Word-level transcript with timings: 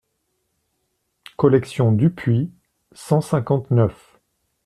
Collection 1.37 1.91
Dupuis, 1.91 2.49
cent 2.91 3.21
cinquante-neuf. 3.21 4.17